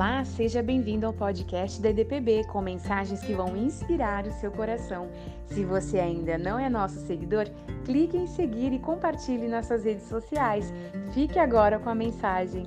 [0.00, 5.10] Olá, seja bem-vindo ao podcast da EDPB com mensagens que vão inspirar o seu coração.
[5.44, 7.44] Se você ainda não é nosso seguidor,
[7.84, 10.72] clique em seguir e compartilhe nas suas redes sociais.
[11.12, 12.66] Fique agora com a mensagem.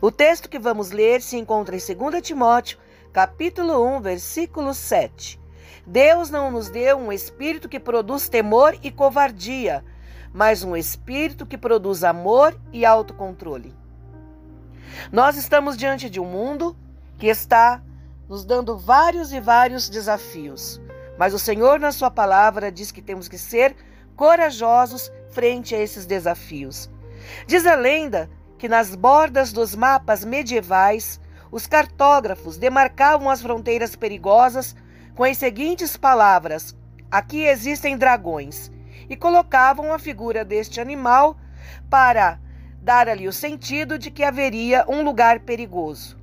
[0.00, 2.78] O texto que vamos ler se encontra em 2 Timóteo,
[3.12, 5.42] capítulo 1, versículo 7.
[5.86, 9.84] Deus não nos deu um espírito que produz temor e covardia,
[10.32, 13.74] mas um espírito que produz amor e autocontrole.
[15.12, 16.76] Nós estamos diante de um mundo
[17.18, 17.82] que está
[18.28, 20.80] nos dando vários e vários desafios,
[21.18, 23.76] mas o Senhor, na Sua palavra, diz que temos que ser
[24.16, 26.90] corajosos frente a esses desafios.
[27.46, 31.20] Diz a lenda que nas bordas dos mapas medievais,
[31.50, 34.74] os cartógrafos demarcavam as fronteiras perigosas
[35.14, 36.76] com as seguintes palavras:
[37.10, 38.70] Aqui existem dragões,
[39.08, 41.36] e colocavam a figura deste animal
[41.88, 42.38] para
[42.80, 46.18] dar ali o sentido de que haveria um lugar perigoso.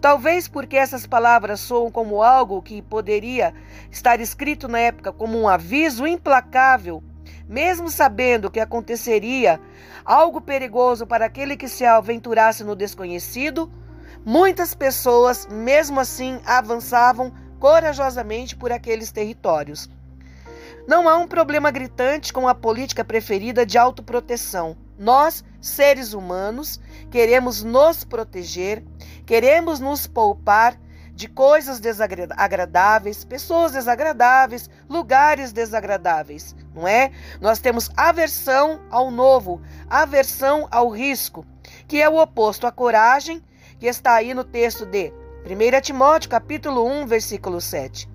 [0.00, 3.54] Talvez porque essas palavras soam como algo que poderia
[3.90, 7.02] estar escrito na época como um aviso implacável,
[7.46, 9.60] mesmo sabendo que aconteceria
[10.04, 13.70] algo perigoso para aquele que se aventurasse no desconhecido,
[14.24, 17.32] muitas pessoas, mesmo assim, avançavam
[17.64, 19.88] corajosamente por aqueles territórios.
[20.86, 24.76] Não há um problema gritante com a política preferida de autoproteção.
[24.98, 26.78] Nós, seres humanos,
[27.10, 28.84] queremos nos proteger,
[29.24, 30.78] queremos nos poupar
[31.14, 37.12] de coisas desagradáveis, pessoas desagradáveis, lugares desagradáveis, não é?
[37.40, 41.46] Nós temos aversão ao novo, aversão ao risco,
[41.88, 43.42] que é o oposto à coragem,
[43.78, 48.08] que está aí no texto de 1 Timóteo capítulo 1, versículo 7.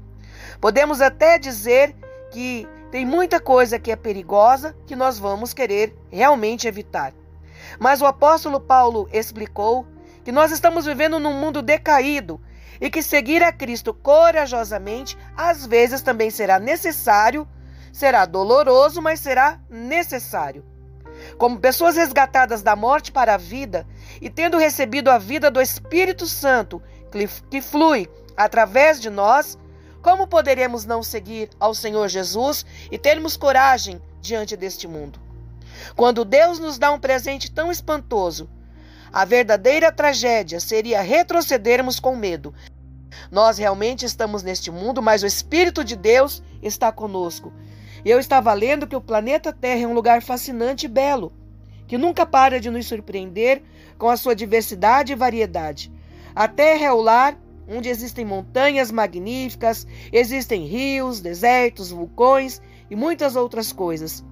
[0.59, 1.95] Podemos até dizer
[2.31, 7.13] que tem muita coisa que é perigosa que nós vamos querer realmente evitar.
[7.77, 9.85] Mas o apóstolo Paulo explicou
[10.23, 12.41] que nós estamos vivendo num mundo decaído
[12.81, 17.47] e que seguir a Cristo corajosamente às vezes também será necessário,
[17.93, 20.65] será doloroso, mas será necessário.
[21.37, 23.85] Como pessoas resgatadas da morte para a vida
[24.19, 26.81] e tendo recebido a vida do Espírito Santo
[27.49, 29.57] que flui através de nós,
[30.01, 35.19] como poderemos não seguir ao Senhor Jesus e termos coragem diante deste mundo?
[35.95, 38.49] Quando Deus nos dá um presente tão espantoso,
[39.11, 42.53] a verdadeira tragédia seria retrocedermos com medo.
[43.31, 47.51] Nós realmente estamos neste mundo, mas o Espírito de Deus está conosco.
[48.05, 51.33] Eu estava lendo que o planeta Terra é um lugar fascinante e belo,
[51.87, 53.63] que nunca para de nos surpreender
[53.97, 55.91] com a sua diversidade e variedade.
[56.35, 63.35] A terra é o lar onde existem montanhas magníficas, existem rios, desertos, vulcões e muitas
[63.35, 64.23] outras coisas.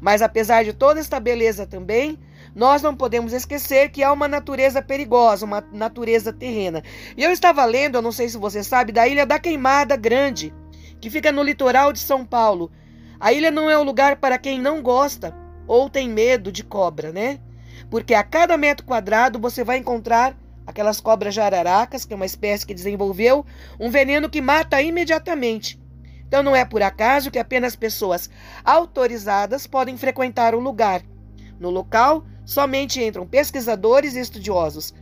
[0.00, 2.18] Mas apesar de toda esta beleza também,
[2.54, 6.82] nós não podemos esquecer que há uma natureza perigosa, uma natureza terrena.
[7.16, 10.54] E eu estava lendo, eu não sei se você sabe, da Ilha da Queimada Grande,
[11.00, 12.70] que fica no litoral de São Paulo.
[13.18, 15.34] A ilha não é um lugar para quem não gosta
[15.66, 17.40] ou tem medo de cobra, né?
[17.90, 20.36] Porque a cada metro quadrado você vai encontrar
[20.66, 23.44] aquelas cobras jararacas, que é uma espécie que desenvolveu
[23.78, 25.80] um veneno que mata imediatamente.
[26.26, 28.28] Então não é por acaso que apenas pessoas
[28.64, 31.02] autorizadas podem frequentar o lugar.
[31.60, 34.92] No local, somente entram pesquisadores e estudiosos.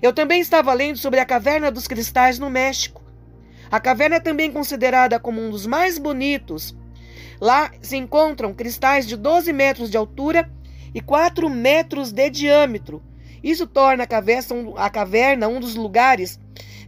[0.00, 3.02] Eu também estava lendo sobre a Caverna dos Cristais no México.
[3.72, 6.76] A caverna é também considerada como um dos mais bonitos.
[7.40, 10.50] Lá se encontram cristais de 12 metros de altura
[10.94, 13.02] e 4 metros de diâmetro,
[13.42, 14.06] isso torna
[14.76, 16.38] a caverna um dos lugares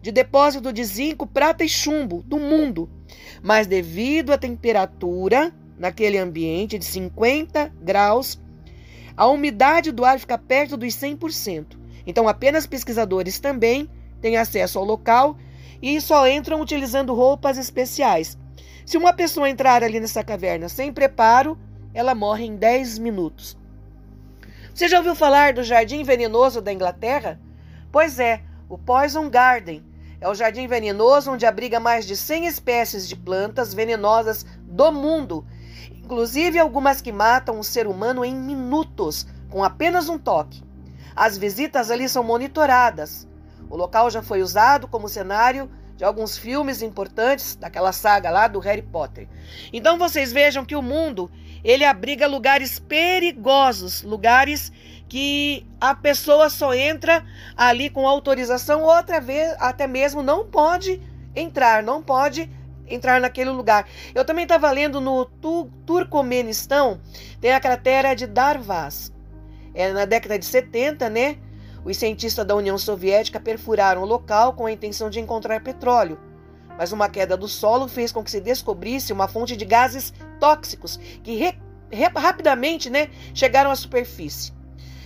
[0.01, 2.89] de depósito de zinco, prata e chumbo do mundo.
[3.43, 8.39] Mas devido à temperatura naquele ambiente de 50 graus,
[9.17, 11.79] a umidade do ar fica perto dos 100%.
[12.07, 13.89] Então, apenas pesquisadores também
[14.21, 15.37] têm acesso ao local
[15.81, 18.39] e só entram utilizando roupas especiais.
[18.85, 21.59] Se uma pessoa entrar ali nessa caverna sem preparo,
[21.95, 23.57] ela morre em 10 minutos.
[24.75, 27.39] Você já ouviu falar do Jardim Venenoso da Inglaterra?
[27.93, 29.85] Pois é, o Poison Garden.
[30.21, 35.47] É o jardim venenoso onde abriga mais de 100 espécies de plantas venenosas do mundo,
[35.95, 40.65] inclusive algumas que matam o ser humano em minutos, com apenas um toque.
[41.15, 43.29] As visitas ali são monitoradas.
[43.71, 48.59] O local já foi usado como cenário de alguns filmes importantes daquela saga lá do
[48.59, 49.29] Harry Potter.
[49.73, 51.31] Então vocês vejam que o mundo
[51.65, 54.71] ele abriga lugares perigosos, lugares
[55.09, 57.25] que a pessoa só entra
[57.57, 61.01] ali com autorização, outra vez até mesmo não pode
[61.35, 62.51] entrar, não pode
[62.87, 63.89] entrar naquele lugar.
[64.15, 65.25] Eu também estava lendo no
[65.87, 67.01] Turcomenistão,
[67.41, 69.13] tem a cratera de Darvaz.
[69.75, 71.39] É na década de 70, né?
[71.85, 76.19] Os cientistas da União Soviética perfuraram o local com a intenção de encontrar petróleo.
[76.79, 80.13] Mas uma queda do solo fez com que se descobrisse uma fonte de gases
[80.45, 81.59] tóxicos que re,
[81.91, 84.53] re, rapidamente né, chegaram à superfície.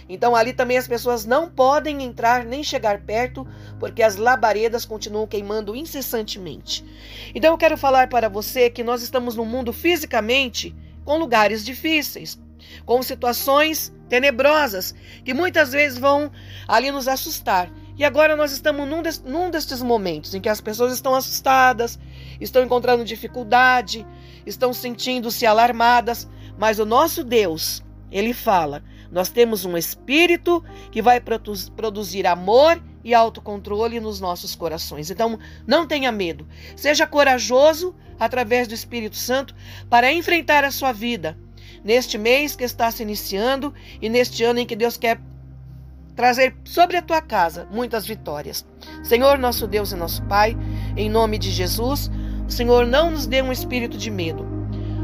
[0.09, 3.47] Então ali também as pessoas não podem entrar nem chegar perto,
[3.79, 6.85] porque as labaredas continuam queimando incessantemente.
[7.33, 10.75] Então eu quero falar para você que nós estamos num mundo fisicamente
[11.05, 12.37] com lugares difíceis,
[12.85, 14.93] com situações tenebrosas
[15.25, 16.33] que muitas vezes vão
[16.67, 17.71] ali nos assustar.
[17.99, 21.99] E agora nós estamos num, des, num destes momentos em que as pessoas estão assustadas,
[22.41, 24.07] estão encontrando dificuldade,
[24.47, 31.21] estão sentindo-se alarmadas, mas o nosso Deus, ele fala: nós temos um espírito que vai
[31.21, 35.11] produzir amor e autocontrole nos nossos corações.
[35.11, 35.37] Então,
[35.67, 36.47] não tenha medo.
[36.77, 39.55] Seja corajoso através do Espírito Santo
[39.91, 41.37] para enfrentar a sua vida
[41.83, 45.21] neste mês que está se iniciando e neste ano em que Deus quer
[46.19, 48.67] trazer sobre a tua casa muitas vitórias.
[49.05, 50.59] Senhor, nosso Deus e nosso Pai,
[50.97, 52.11] em nome de Jesus,
[52.45, 54.45] o Senhor não nos dê um espírito de medo.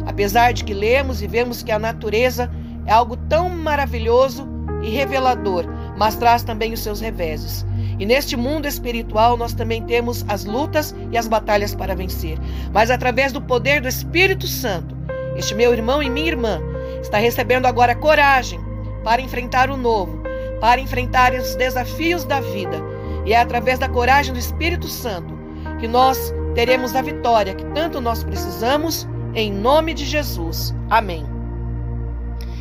[0.09, 2.51] Apesar de que lemos e vemos que a natureza
[2.85, 4.45] é algo tão maravilhoso
[4.83, 5.67] e revelador,
[5.97, 7.65] mas traz também os seus reveses.
[7.97, 12.39] E neste mundo espiritual nós também temos as lutas e as batalhas para vencer.
[12.73, 14.97] Mas através do poder do Espírito Santo,
[15.37, 16.61] este meu irmão e minha irmã
[17.01, 18.59] está recebendo agora coragem
[19.05, 20.25] para enfrentar o novo,
[20.65, 22.79] para enfrentar os desafios da vida.
[23.27, 25.39] E é através da coragem do Espírito Santo
[25.79, 30.75] que nós teremos a vitória que tanto nós precisamos, em nome de Jesus.
[30.89, 31.27] Amém.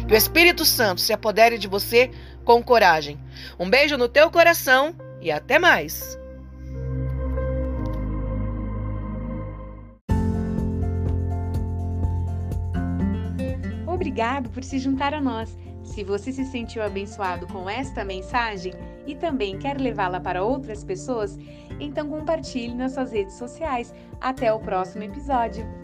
[0.05, 2.11] Que o Espírito Santo se apodere de você
[2.43, 3.17] com coragem.
[3.57, 6.19] Um beijo no teu coração e até mais.
[13.87, 15.62] Obrigado por se juntar a nós.
[15.93, 18.73] Se você se sentiu abençoado com esta mensagem
[19.05, 21.37] e também quer levá-la para outras pessoas,
[21.79, 23.93] então compartilhe nas suas redes sociais.
[24.19, 25.82] Até o próximo episódio.